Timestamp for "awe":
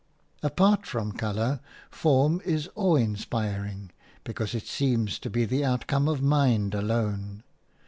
2.73-2.95